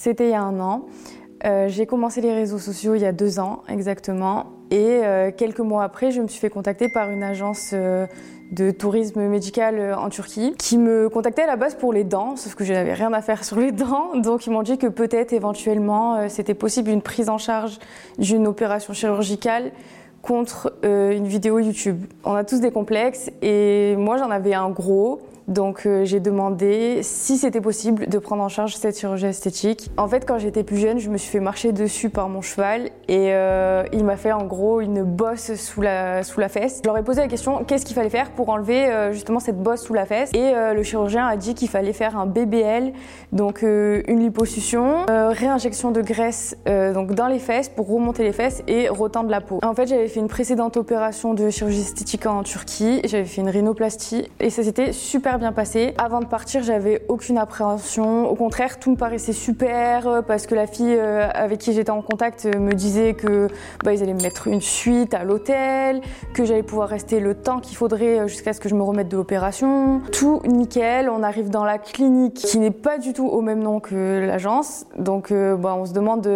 [0.00, 0.86] C'était il y a un an.
[1.44, 4.46] Euh, j'ai commencé les réseaux sociaux il y a deux ans exactement.
[4.70, 8.06] Et euh, quelques mois après, je me suis fait contacter par une agence euh,
[8.52, 12.54] de tourisme médical en Turquie qui me contactait à la base pour les dents, sauf
[12.54, 14.14] que je n'avais rien à faire sur les dents.
[14.14, 17.80] Donc ils m'ont dit que peut-être éventuellement c'était possible une prise en charge
[18.18, 19.72] d'une opération chirurgicale
[20.22, 22.04] contre une vidéo YouTube.
[22.24, 25.22] On a tous des complexes et moi j'en avais un gros.
[25.48, 29.90] Donc euh, j'ai demandé si c'était possible de prendre en charge cette chirurgie esthétique.
[29.96, 32.90] En fait, quand j'étais plus jeune, je me suis fait marcher dessus par mon cheval
[33.08, 36.80] et euh, il m'a fait en gros une bosse sous la, sous la fesse.
[36.84, 39.58] Je leur ai posé la question qu'est-ce qu'il fallait faire pour enlever euh, justement cette
[39.58, 40.30] bosse sous la fesse?
[40.34, 42.92] Et le chirurgien a dit qu'il fallait faire un BBL,
[43.32, 48.88] donc une liposuction, réinjection de graisse donc dans les fesses pour remonter les fesses et
[48.88, 49.60] retendre la peau.
[49.62, 53.48] En fait, j'avais fait une précédente opération de chirurgie esthétique en Turquie, j'avais fait une
[53.48, 55.94] rhinoplastie et ça s'était super bien passé.
[55.96, 58.28] Avant de partir, j'avais aucune appréhension.
[58.28, 61.90] Au contraire, tout me paraissait super euh, parce que la fille euh, avec qui j'étais
[61.90, 63.48] en contact euh, me disait que
[63.84, 66.00] bah, ils allaient me mettre une suite à l'hôtel,
[66.34, 69.16] que j'allais pouvoir rester le temps qu'il faudrait jusqu'à ce que je me remette de
[69.16, 70.02] l'opération.
[70.12, 71.08] Tout nickel.
[71.08, 74.86] On arrive dans la clinique qui n'est pas du tout au même nom que l'agence.
[74.98, 76.26] Donc, bah, on se demande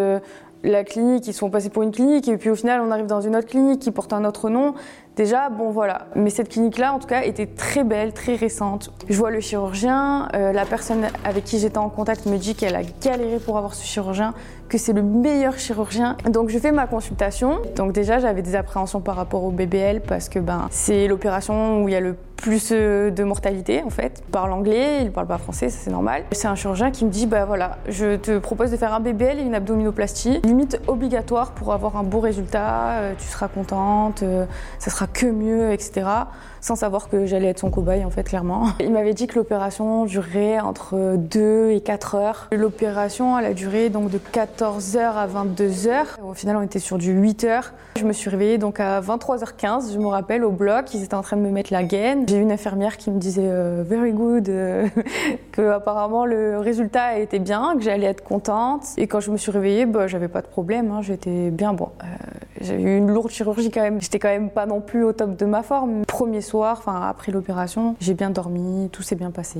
[0.64, 3.20] la clinique, ils sont passés pour une clinique, et puis au final, on arrive dans
[3.20, 4.74] une autre clinique qui porte un autre nom.
[5.16, 6.06] Déjà, bon voilà.
[6.16, 8.90] Mais cette clinique-là, en tout cas, était très belle, très récente.
[9.10, 12.74] Je vois le chirurgien, euh, la personne avec qui j'étais en contact me dit qu'elle
[12.74, 14.32] a galéré pour avoir ce chirurgien,
[14.70, 16.16] que c'est le meilleur chirurgien.
[16.30, 17.60] Donc je fais ma consultation.
[17.76, 21.88] Donc déjà, j'avais des appréhensions par rapport au BBL parce que ben c'est l'opération où
[21.88, 24.22] il y a le plus euh, de mortalité en fait.
[24.26, 26.24] Il parle anglais, il parle pas français, ça c'est normal.
[26.32, 29.38] C'est un chirurgien qui me dit bah voilà, je te propose de faire un BBL
[29.38, 34.24] et une abdominoplastie, limite obligatoire pour avoir un beau résultat, euh, tu seras contente,
[34.78, 36.06] ça sera que mieux, etc.
[36.60, 38.68] Sans savoir que j'allais être son cobaye, en fait, clairement.
[38.80, 42.48] Il m'avait dit que l'opération durerait entre 2 et 4 heures.
[42.52, 46.18] L'opération, elle a duré donc de 14 heures à 22 heures.
[46.24, 47.72] Au final, on était sur du 8 heures.
[47.98, 50.94] Je me suis réveillée donc à 23h15, je me rappelle, au bloc.
[50.94, 52.24] Ils étaient en train de me mettre la gaine.
[52.28, 54.86] J'ai une infirmière qui me disait euh, very good, euh,
[55.52, 58.84] que apparemment le résultat était bien, que j'allais être contente.
[58.96, 60.90] Et quand je me suis réveillée, bah, j'avais pas de problème.
[60.92, 61.02] Hein.
[61.02, 61.72] J'étais bien.
[61.72, 62.31] Bon, euh,
[62.62, 64.00] j'ai eu une lourde chirurgie quand même.
[64.00, 66.02] J'étais quand même pas non plus au top de ma forme.
[66.22, 69.58] Premier soir, enfin après l'opération, j'ai bien dormi, tout s'est bien passé.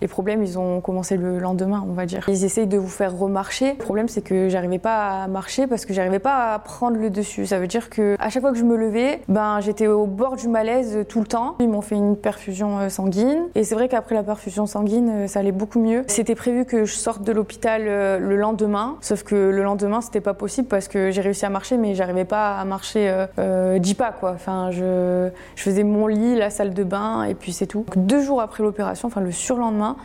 [0.00, 2.24] Les problèmes, ils ont commencé le lendemain, on va dire.
[2.28, 3.72] Ils essayent de vous faire remarcher.
[3.72, 7.10] Le problème, c'est que j'arrivais pas à marcher parce que j'arrivais pas à prendre le
[7.10, 7.44] dessus.
[7.46, 10.36] Ça veut dire que à chaque fois que je me levais, ben j'étais au bord
[10.36, 11.56] du malaise tout le temps.
[11.58, 15.26] Ils m'ont fait une perfusion euh, sanguine et c'est vrai qu'après la perfusion sanguine, euh,
[15.26, 16.04] ça allait beaucoup mieux.
[16.06, 20.20] C'était prévu que je sorte de l'hôpital euh, le lendemain, sauf que le lendemain, c'était
[20.20, 23.78] pas possible parce que j'ai réussi à marcher, mais j'arrivais pas à marcher euh, euh,
[23.78, 24.32] dix pas quoi.
[24.32, 27.84] Enfin, je, je, faisais mon lit, la salle de bain et puis c'est tout.
[27.96, 29.96] deux jours après l'opération, enfin le surlendemain,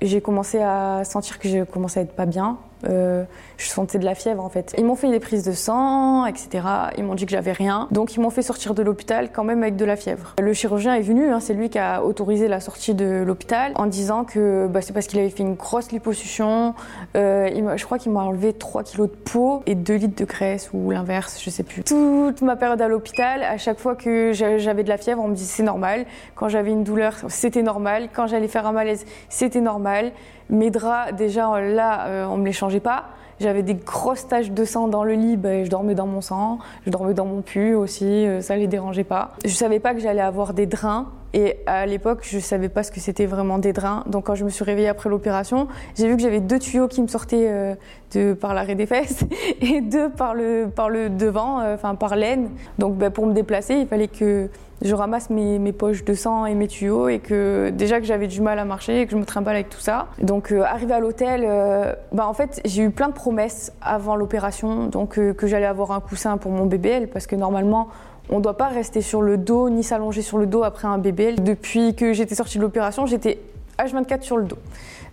[0.00, 2.58] j'ai commencé à sentir que j'ai commencé à être pas bien.
[2.88, 3.24] Euh,
[3.58, 4.74] je sentais de la fièvre en fait.
[4.78, 6.64] Ils m'ont fait des prises de sang, etc.
[6.96, 7.88] Ils m'ont dit que j'avais rien.
[7.90, 10.34] Donc ils m'ont fait sortir de l'hôpital quand même avec de la fièvre.
[10.40, 13.86] Le chirurgien est venu, hein, c'est lui qui a autorisé la sortie de l'hôpital en
[13.86, 16.74] disant que bah, c'est parce qu'il avait fait une grosse liposuction.
[17.16, 20.70] Euh, je crois qu'il m'a enlevé 3 kilos de peau et 2 litres de graisse
[20.72, 21.82] ou l'inverse, je sais plus.
[21.82, 25.34] Toute ma période à l'hôpital, à chaque fois que j'avais de la fièvre, on me
[25.34, 26.06] disait c'est normal.
[26.34, 28.08] Quand j'avais une douleur, c'était normal.
[28.12, 30.12] Quand j'allais faire un malaise, c'était normal.
[30.50, 33.04] Mes draps, déjà là, euh, on me les changeait pas.
[33.40, 36.58] J'avais des grosses taches de sang dans le lit, ben, je dormais dans mon sang,
[36.84, 39.30] je dormais dans mon pu aussi, euh, ça les dérangeait pas.
[39.44, 42.90] Je savais pas que j'allais avoir des drains et à l'époque je savais pas ce
[42.90, 44.04] que c'était vraiment des drains.
[44.06, 47.02] Donc quand je me suis réveillée après l'opération, j'ai vu que j'avais deux tuyaux qui
[47.02, 47.74] me sortaient euh,
[48.14, 49.24] de, par l'arrêt des fesses
[49.60, 52.50] et deux par le, par le devant, enfin par l'aine.
[52.78, 54.48] Donc ben, pour me déplacer, il fallait que
[54.82, 58.26] je ramasse mes, mes, poches de sang et mes tuyaux et que déjà que j'avais
[58.26, 60.08] du mal à marcher et que je me trimballe avec tout ça.
[60.22, 64.16] Donc euh, arrivé à l'hôtel, euh, bah, en fait j'ai eu plein de promesses avant
[64.16, 67.88] l'opération, donc euh, que j'allais avoir un coussin pour mon BBL parce que normalement
[68.28, 70.98] on ne doit pas rester sur le dos ni s'allonger sur le dos après un
[70.98, 71.42] BBL.
[71.42, 73.40] Depuis que j'étais sortie de l'opération, j'étais
[73.78, 74.58] H24 sur le dos.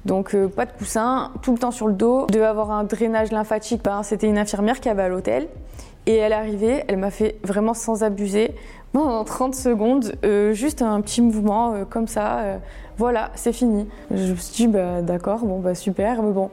[0.06, 2.28] Donc pas de coussin, tout le temps sur le dos.
[2.28, 5.48] De avoir un drainage lymphatique, ben, c'était une infirmière qui avait à l'hôtel.
[6.06, 8.54] Et elle est arrivée, elle m'a fait vraiment sans abuser,
[8.98, 12.57] en 30 secondes, euh, juste un petit mouvement euh, comme ça, euh,
[12.98, 13.88] voilà, c'est fini.
[14.12, 16.50] Je me suis dit, bah, d'accord, bon, bah, super, mais bon.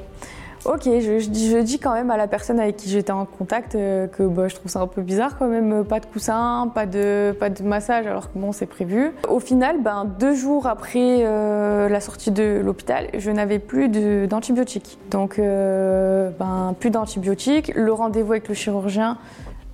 [0.64, 4.48] Ok, je, dis quand même à la personne avec qui j'étais en contact que bah,
[4.48, 7.62] je trouve ça un peu bizarre quand même, pas de coussin, pas de, pas de
[7.62, 9.12] massage alors que bon c'est prévu.
[9.28, 13.88] Au final, ben, deux jours après la sortie de l'hôpital, je n'avais plus
[14.26, 14.98] d'antibiotiques.
[15.10, 19.18] Donc ben, plus d'antibiotiques, le rendez-vous avec le chirurgien,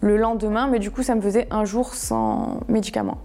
[0.01, 3.19] le lendemain, mais du coup, ça me faisait un jour sans médicaments.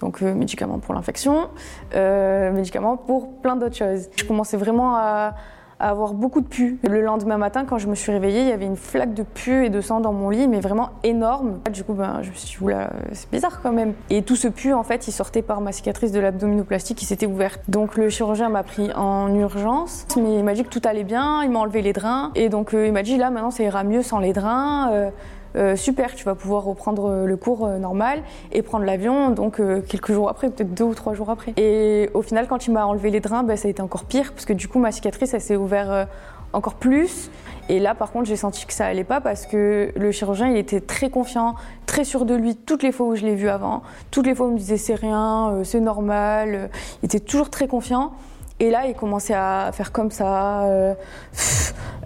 [0.00, 1.48] Donc, euh, médicaments pour l'infection,
[1.94, 4.08] euh, médicaments pour plein d'autres choses.
[4.16, 5.34] Je commençais vraiment à,
[5.82, 6.78] avoir beaucoup de pus.
[6.88, 9.66] Le lendemain matin, quand je me suis réveillée, il y avait une flaque de pus
[9.66, 11.60] et de sang dans mon lit, mais vraiment énorme.
[11.72, 13.94] Du coup, ben, je me suis dit, oula, c'est bizarre quand même.
[14.08, 17.26] Et tout ce pu, en fait, il sortait par ma cicatrice de l'abdominoplastie qui s'était
[17.26, 17.60] ouverte.
[17.68, 21.50] Donc le chirurgien m'a pris en urgence, il m'a dit que tout allait bien, il
[21.50, 22.30] m'a enlevé les drains.
[22.34, 24.90] Et donc euh, il m'a dit, là, maintenant, ça ira mieux sans les drains.
[24.92, 25.10] Euh,
[25.56, 28.22] euh, super, tu vas pouvoir reprendre le cours normal
[28.52, 31.52] et prendre l'avion, donc quelques jours après, peut-être deux ou trois jours après.
[31.56, 34.32] Et au final, quand il m'a enlevé les drains, ben, ça a été encore pire,
[34.32, 36.08] parce que du coup, ma cicatrice, elle s'est ouverte
[36.52, 37.30] encore plus.
[37.68, 40.56] Et là, par contre, j'ai senti que ça allait pas parce que le chirurgien, il
[40.56, 41.54] était très confiant,
[41.86, 43.82] très sûr de lui toutes les fois où je l'ai vu avant.
[44.10, 46.70] Toutes les fois où il me disait c'est rien, c'est normal.
[47.02, 48.12] Il était toujours très confiant.
[48.60, 50.62] Et là, il commençait à faire comme ça.
[50.64, 50.94] Euh,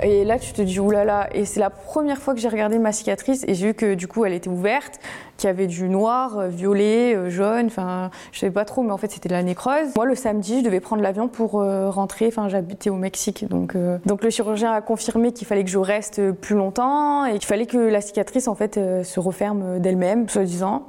[0.02, 1.28] et là, tu te dis, oulala.
[1.32, 4.06] Et c'est la première fois que j'ai regardé ma cicatrice et j'ai vu que du
[4.06, 5.00] coup, elle était ouverte,
[5.36, 7.66] qu'il y avait du noir, euh, violet, euh, jaune.
[7.66, 9.94] Enfin, je savais pas trop, mais en fait, c'était de la nécrose.
[9.96, 12.26] Moi, le samedi, je devais prendre l'avion pour rentrer.
[12.28, 13.48] Enfin, j'habitais au Mexique.
[13.48, 17.46] Donc, donc, le chirurgien a confirmé qu'il fallait que je reste plus longtemps et qu'il
[17.46, 20.88] fallait que la cicatrice, en fait, se referme d'elle-même, soi-disant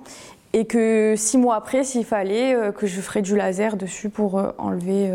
[0.53, 5.11] et que six mois après, s'il fallait, que je ferais du laser dessus pour enlever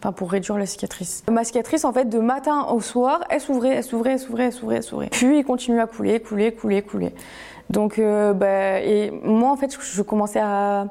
[0.00, 1.22] enfin pour réduire la cicatrice.
[1.30, 4.52] Ma cicatrice, en fait, de matin au soir, elle s'ouvrait, elle s'ouvrait, elle s'ouvrait, elle
[4.52, 5.08] s'ouvrait, elle s'ouvrait.
[5.10, 7.12] Puis il continue à couler, couler, couler, couler.
[7.68, 10.86] Donc, euh, bah, et moi, en fait, je commençais à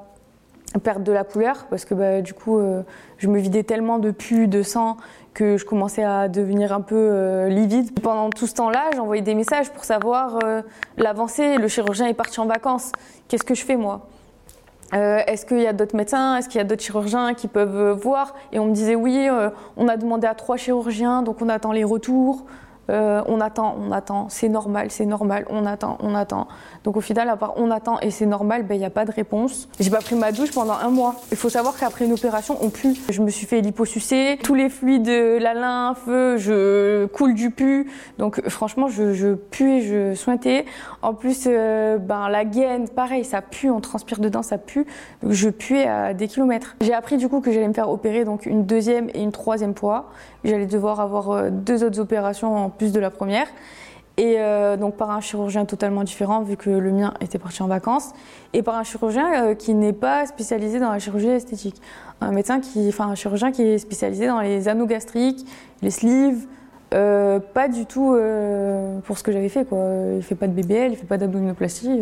[0.84, 2.84] perdre de la couleur parce que bah, du coup, euh,
[3.18, 4.98] je me vidais tellement de pus, de sang
[5.34, 8.00] que je commençais à devenir un peu euh, livide.
[8.00, 10.40] Pendant tout ce temps-là, j'envoyais des messages pour savoir
[10.98, 11.58] l'avancée.
[11.58, 12.92] Le chirurgien est parti en vacances.
[13.28, 14.08] Qu'est-ce que je fais moi?
[14.94, 16.38] Euh, est-ce qu'il y a d'autres médecins?
[16.38, 18.36] Est-ce qu'il y a d'autres chirurgiens qui peuvent euh, voir?
[18.52, 21.72] Et on me disait oui, euh, on a demandé à trois chirurgiens, donc on attend
[21.72, 22.46] les retours.
[22.90, 26.48] Euh, on attend, on attend, c'est normal, c'est normal, on attend, on attend.
[26.84, 29.06] Donc au final, à part on attend et c'est normal, ben, il n'y a pas
[29.06, 29.70] de réponse.
[29.80, 31.16] J'ai pas pris ma douche pendant un mois.
[31.32, 32.96] Il faut savoir qu'après une opération, on pue.
[33.10, 37.92] Je me suis fait liposucer, tous les fluides, la lymphe, je coule du pu.
[38.18, 40.66] Donc franchement, je, je et je sointais.
[41.02, 44.86] En plus, euh, ben, la gaine, pareil, ça pue, on transpire dedans, ça pue.
[45.28, 46.76] je puais à des kilomètres.
[46.82, 49.76] J'ai appris du coup que j'allais me faire opérer donc une deuxième et une troisième
[49.76, 50.10] fois.
[50.44, 53.48] J'allais devoir avoir euh, deux autres opérations en plus de la première.
[54.18, 57.68] Et euh, donc par un chirurgien totalement différent, vu que le mien était parti en
[57.68, 58.10] vacances,
[58.52, 61.82] et par un chirurgien euh, qui n'est pas spécialisé dans la chirurgie esthétique.
[62.20, 65.46] Un médecin qui, enfin un chirurgien qui est spécialisé dans les anneaux gastriques,
[65.82, 66.48] les sleeves,
[66.90, 68.18] pas du tout
[69.06, 69.64] pour ce que j'avais fait.
[69.64, 69.80] Quoi.
[70.18, 72.02] Il fait pas de BBL, il fait pas d'abdominoplastie.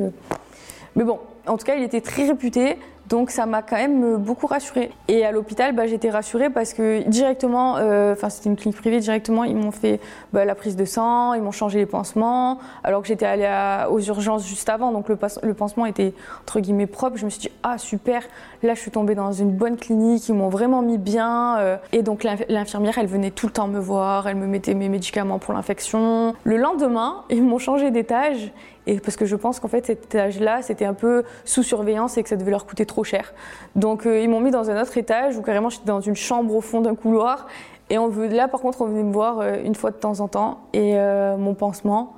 [0.96, 2.78] Mais bon, en tout cas, il était très réputé.
[3.10, 4.92] Donc ça m'a quand même beaucoup rassurée.
[5.08, 9.00] Et à l'hôpital, bah, j'étais rassurée parce que directement, euh, enfin c'était une clinique privée,
[9.00, 10.02] directement ils m'ont fait
[10.34, 13.48] bah, la prise de sang, ils m'ont changé les pansements, alors que j'étais allée
[13.90, 17.18] aux urgences juste avant, donc le, le, pansement était entre guillemets propre.
[17.18, 18.24] Je me suis dit ah super,
[18.62, 21.58] là je suis tombée dans une bonne clinique, ils m'ont vraiment mis bien.
[21.60, 21.78] Euh.
[21.94, 25.40] et donc l'infirmière, elle venait tout le temps me voir, elle me mettait mes médicaments
[25.40, 26.36] pour l'infection.
[26.44, 28.52] Le lendemain, ils m'ont changé d'étage
[28.88, 32.24] et parce que je pense qu'en fait cet étage-là, c'était un peu sous surveillance et
[32.24, 33.34] que ça devait leur coûter trop cher.
[33.76, 36.56] Donc euh, ils m'ont mis dans un autre étage où carrément j'étais dans une chambre
[36.56, 37.48] au fond d'un couloir.
[37.90, 40.30] Et on là par contre, on venait me voir euh, une fois de temps en
[40.30, 40.62] temps.
[40.74, 42.14] Et euh, mon pansement,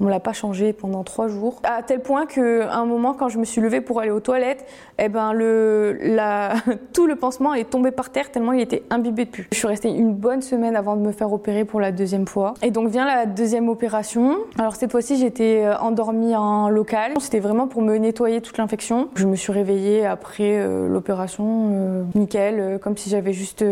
[0.00, 1.60] on l'a pas changé pendant trois jours.
[1.62, 4.64] À tel point qu'à un moment, quand je me suis levée pour aller aux toilettes,
[4.98, 5.98] eh ben le,
[6.92, 9.48] tout le pansement est tombé par terre tellement il était imbibé de pu.
[9.52, 12.54] Je suis restée une bonne semaine avant de me faire opérer pour la deuxième fois.
[12.62, 14.38] Et donc vient la deuxième opération.
[14.58, 17.12] Alors cette fois-ci, j'étais euh, endormie en local.
[17.20, 19.08] C'était vraiment pour me nettoyer toute l'infection.
[19.14, 23.64] Je me suis réveillée après euh, l'opération, euh, nickel, comme si j'avais juste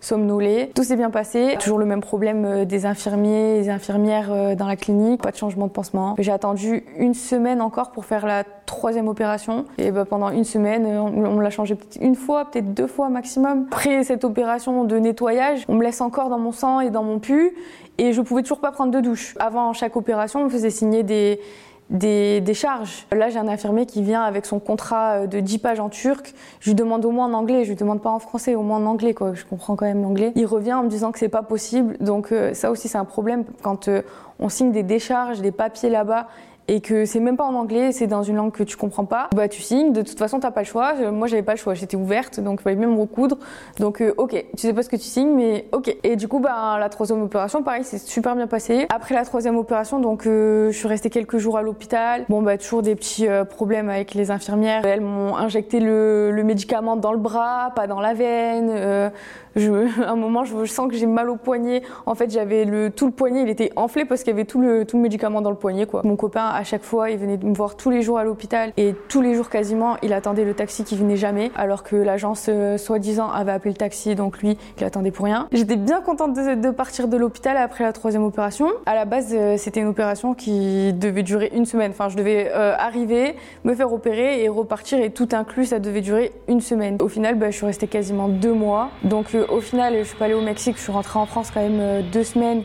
[0.00, 0.70] somnolé.
[0.74, 1.56] Tout s'est bien passé.
[1.60, 5.22] Toujours le même problème euh, des infirmiers et infirmières euh, dans la clinique.
[5.22, 6.14] Pas de changement de pansement.
[6.18, 9.64] J'ai attendu une semaine encore pour faire la troisième opération.
[9.78, 13.08] Et bah, pendant une semaine, euh, on, l'a changé peut-être une fois, peut-être deux fois
[13.08, 13.66] maximum.
[13.70, 17.18] Après cette opération de nettoyage, on me laisse encore dans mon sang et dans mon
[17.18, 17.52] pu.
[17.98, 19.34] Et je pouvais toujours pas prendre de douche.
[19.38, 21.40] Avant chaque opération, on me faisait signer des,
[21.90, 23.06] des, charges.
[23.12, 26.34] Là, j'ai un infirmier qui vient avec son contrat euh, de 10 pages en turc.
[26.60, 28.78] Je lui demande au moins en anglais, je lui demande pas en français, au moins
[28.78, 29.34] en anglais, quoi.
[29.34, 30.32] Je comprends quand même l'anglais.
[30.34, 31.96] Il revient en me disant que c'est pas possible.
[32.00, 34.02] Donc, euh, ça aussi, c'est un problème quand euh,
[34.40, 36.26] on signe des décharges, des papiers là-bas
[36.68, 39.28] et que c'est même pas en anglais, c'est dans une langue que tu comprends pas,
[39.34, 40.94] bah tu signes, de toute façon t'as pas le choix.
[41.12, 43.38] Moi j'avais pas le choix, j'étais ouverte, donc il fallait même recoudre.
[43.78, 45.96] Donc euh, ok, tu sais pas ce que tu signes, mais ok.
[46.02, 48.86] Et du coup bah la troisième opération, pareil, c'est super bien passé.
[48.94, 52.24] Après la troisième opération, donc euh, je suis restée quelques jours à l'hôpital.
[52.28, 54.84] Bon bah toujours des petits euh, problèmes avec les infirmières.
[54.84, 59.10] Elles m'ont injecté le, le, médicament dans le bras, pas dans la veine.
[59.56, 61.82] Je, à un moment, je, sens que j'ai mal au poignet.
[62.04, 64.60] En fait, j'avais le tout le poignet, il était enflé parce qu'il y avait tout
[64.60, 65.86] le tout le médicament dans le poignet.
[65.86, 66.02] Quoi.
[66.04, 68.94] Mon copain à chaque fois, il venait me voir tous les jours à l'hôpital et
[69.08, 72.78] tous les jours quasiment, il attendait le taxi qui venait jamais, alors que l'agence euh,
[72.78, 75.48] soi-disant avait appelé le taxi, donc lui, il attendait pour rien.
[75.52, 78.68] J'étais bien contente de, partir de l'hôpital après la troisième opération.
[78.86, 81.90] À la base, euh, c'était une opération qui devait durer une semaine.
[81.90, 86.00] Enfin, je devais euh, arriver, me faire opérer et repartir et tout inclus, ça devait
[86.00, 86.96] durer une semaine.
[87.00, 88.90] Au final, bah, je suis restée quasiment deux mois.
[89.04, 91.60] Donc au final, je suis pas allée au Mexique, je suis rentrée en France quand
[91.60, 92.62] même deux semaines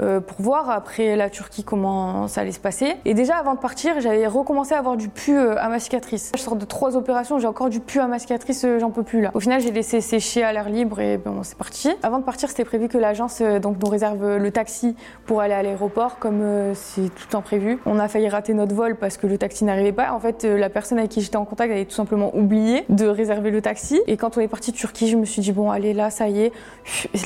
[0.00, 2.96] euh, pour voir après la Turquie comment ça allait se passer.
[3.04, 6.32] Et déjà avant de partir, j'avais recommencé à avoir du pu euh, à ma cicatrice.
[6.34, 9.02] Je sors de trois opérations, j'ai encore du pu à ma cicatrice, euh, j'en peux
[9.02, 9.30] plus là.
[9.34, 11.90] Au final, j'ai laissé sécher à l'air libre et bon, c'est parti.
[12.02, 14.96] Avant de partir, c'était prévu que l'agence donc nous réserve le taxi
[15.26, 16.42] pour aller à l'aéroport, comme
[16.74, 17.78] c'est tout temps prévu.
[17.86, 20.12] On a failli rater notre vol parce que le taxi n'arrivait pas.
[20.12, 23.50] En fait, la personne avec qui j'étais en contact avait tout simplement oublié de réserver
[23.50, 24.00] le taxi.
[24.06, 26.28] Et quand on est parti de Turquie, je me suis dit bon, allez là, ça
[26.28, 26.52] y est,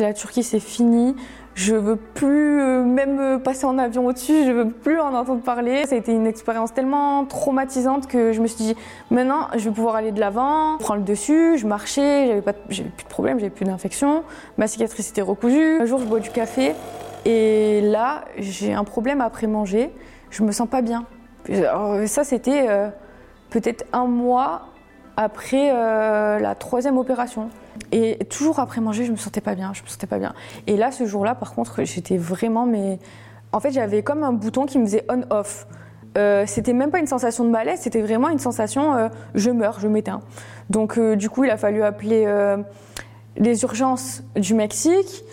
[0.00, 1.14] la Turquie c'est fini
[1.56, 5.40] je veux plus euh, même euh, passer en avion au-dessus, je veux plus en entendre
[5.40, 5.86] parler.
[5.86, 8.76] Ça a été une expérience tellement traumatisante que je me suis dit
[9.10, 12.90] maintenant je vais pouvoir aller de l'avant, prendre le dessus, je marchais, j'avais pas j'avais
[12.90, 14.22] plus de problème, j'avais plus d'infection,
[14.58, 15.80] ma cicatrice était recousue.
[15.80, 16.74] Un jour je bois du café
[17.24, 19.90] et là j'ai un problème après manger,
[20.28, 21.06] je me sens pas bien.
[22.04, 22.90] ça c'était euh,
[23.48, 24.68] peut-être un mois
[25.16, 27.48] après la troisième opération.
[27.92, 30.34] Et toujours après manger, je me sentais pas bien, je me sentais pas bien.
[30.66, 32.98] Et là, ce jour-là, par contre, j'étais vraiment, mais
[33.52, 35.66] en fait, j'avais comme un bouton qui me faisait on/off.
[36.16, 39.80] Euh, c'était même pas une sensation de malaise, c'était vraiment une sensation euh, je meurs,
[39.80, 40.20] je m'éteins.
[40.70, 42.56] Donc euh, du coup, il a fallu appeler euh,
[43.36, 45.24] les urgences du Mexique,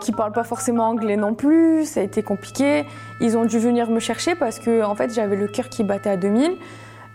[0.00, 1.84] qui parlent pas forcément anglais non plus.
[1.84, 2.86] Ça a été compliqué.
[3.20, 6.08] Ils ont dû venir me chercher parce que en fait, j'avais le cœur qui battait
[6.08, 6.56] à 2000.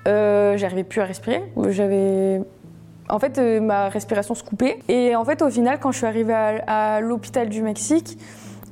[0.05, 1.43] J'arrivais plus à respirer.
[1.69, 2.41] J'avais
[3.09, 4.79] en fait, euh, ma respiration se coupait.
[4.87, 8.17] Et en fait, au final, quand je suis arrivée à, l'hôpital du Mexique,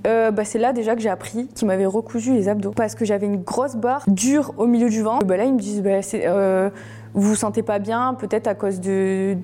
[0.05, 3.05] euh, bah, c'est là déjà que j'ai appris qu'ils m'avaient recousu les abdos parce que
[3.05, 5.25] j'avais une grosse barre dure au milieu du ventre.
[5.25, 6.69] Bah, là, ils me disent bah, euh,
[7.13, 9.37] vous vous sentez pas bien, peut-être à cause de,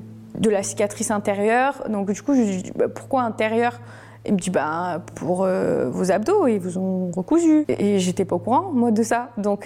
[0.44, 1.84] la cicatrice intérieure.
[1.90, 3.80] Donc, du coup, je dis bah, pourquoi intérieure?
[4.26, 8.40] Il me dit bah pour vos abdos ils vous ont recousu et j'étais pas au
[8.40, 9.66] courant moi de ça donc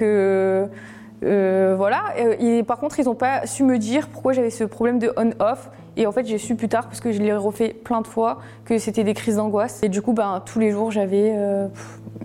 [1.24, 2.02] euh, voilà.
[2.40, 5.70] Et, par contre, ils n'ont pas su me dire pourquoi j'avais ce problème de on-off.
[5.96, 8.40] Et en fait, j'ai su plus tard, parce que je l'ai refait plein de fois,
[8.66, 9.82] que c'était des crises d'angoisse.
[9.84, 11.68] Et du coup, ben, tous les jours, j'avais euh,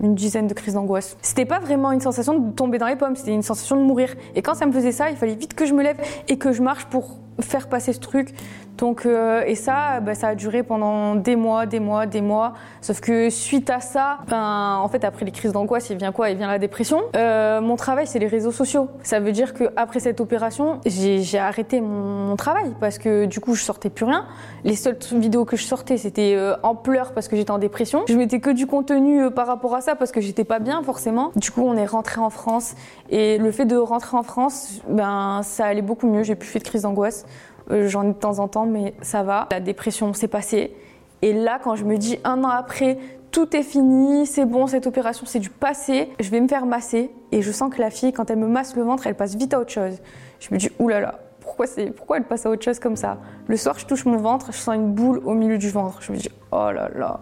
[0.01, 1.17] une dizaine de crises d'angoisse.
[1.21, 4.15] C'était pas vraiment une sensation de tomber dans les pommes, c'était une sensation de mourir.
[4.35, 6.51] Et quand ça me faisait ça, il fallait vite que je me lève et que
[6.51, 8.33] je marche pour faire passer ce truc.
[8.79, 12.53] Donc, euh, et ça, bah, ça a duré pendant des mois, des mois, des mois.
[12.81, 16.29] Sauf que suite à ça, ben, en fait, après les crises d'angoisse, il vient quoi?
[16.29, 17.01] Il vient la dépression.
[17.17, 18.87] Euh, mon travail, c'est les réseaux sociaux.
[19.03, 23.53] Ça veut dire que après cette opération, j'ai arrêté mon, travail parce que du coup,
[23.53, 24.25] je sortais plus rien.
[24.63, 28.03] Les seules vidéos que je sortais, c'était euh, en pleurs parce que j'étais en dépression.
[28.07, 30.81] Je mettais que du contenu euh, par rapport à ça parce que j'étais pas bien
[30.83, 31.31] forcément.
[31.35, 32.75] Du coup, on est rentré en France
[33.09, 36.23] et le fait de rentrer en France, ben, ça allait beaucoup mieux.
[36.23, 37.25] J'ai plus fait de crise d'angoisse.
[37.71, 39.47] Euh, j'en ai de temps en temps, mais ça va.
[39.51, 40.75] La dépression s'est passée.
[41.21, 42.97] Et là, quand je me dis un an après,
[43.31, 47.11] tout est fini, c'est bon, cette opération c'est du passé, je vais me faire masser.
[47.31, 49.53] Et je sens que la fille, quand elle me masse le ventre, elle passe vite
[49.53, 49.99] à autre chose.
[50.39, 53.17] Je me dis, oulala, pourquoi, pourquoi elle passe à autre chose comme ça?
[53.47, 56.01] Le soir, je touche mon ventre, je sens une boule au milieu du ventre.
[56.01, 57.19] Je me dis, oh là là,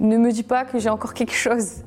[0.00, 1.82] ne me dis pas que j'ai encore quelque chose.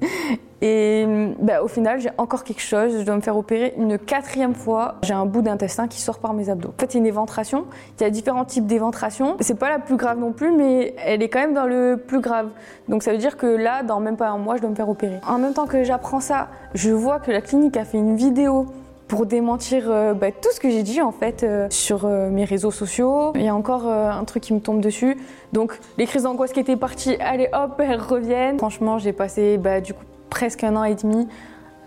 [0.62, 1.06] Et
[1.40, 3.00] bah, au final, j'ai encore quelque chose.
[3.00, 4.96] Je dois me faire opérer une quatrième fois.
[5.04, 6.70] J'ai un bout d'intestin qui sort par mes abdos.
[6.70, 7.66] En fait, c'est une éventration.
[8.00, 9.38] Il y a différents types d'éventration.
[9.40, 12.20] C'est pas la plus grave non plus, mais elle est quand même dans le plus
[12.20, 12.50] grave.
[12.88, 14.90] Donc ça veut dire que là, dans même pas un mois, je dois me faire
[14.90, 15.20] opérer.
[15.28, 18.68] En même temps que j'apprends ça, je vois que la clinique a fait une vidéo
[19.10, 22.46] pour démentir euh, bah, tout ce que j'ai dit en fait euh, sur euh, mes
[22.46, 23.34] réseaux sociaux.
[23.36, 25.18] Il y a encore un truc qui me tombe dessus.
[25.52, 28.60] Donc les crises d'angoisse qui étaient parties, allez hop, elles reviennent.
[28.60, 31.28] Franchement, j'ai passé bah, du coup presque un an et demi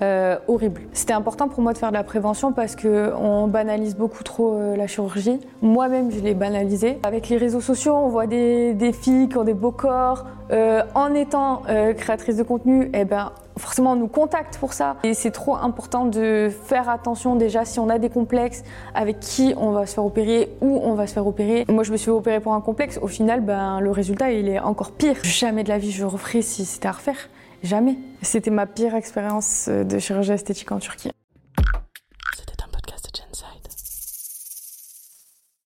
[0.02, 0.80] euh, horrible.
[0.92, 4.76] C'était important pour moi de faire de la prévention parce qu'on banalise beaucoup trop euh,
[4.76, 5.38] la chirurgie.
[5.60, 6.98] Moi-même, je l'ai banalisé.
[7.04, 10.26] Avec les réseaux sociaux, on voit des, filles qui ont des beaux corps.
[10.50, 11.62] Euh, en étant
[11.96, 14.96] créatrice de contenu, eh ben, forcément, on nous contacte pour ça.
[15.04, 19.54] Et c'est trop important de faire attention déjà si on a des complexes, avec qui
[19.56, 21.64] on va se faire opérer, où on va se faire opérer.
[21.68, 22.98] Moi, je me suis opérer pour un complexe.
[23.02, 25.16] Au final, ben, le résultat, il est encore pire.
[25.22, 27.28] Jamais de la vie je referais si c'était à refaire.
[27.62, 27.96] Jamais.
[28.22, 31.10] C'était ma pire expérience de chirurgie esthétique en Turquie.